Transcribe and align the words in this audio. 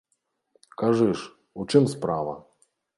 Кажы 0.83 1.09
ж, 1.17 1.29
у 1.59 1.69
чым 1.75 1.83
справа? 1.95 2.33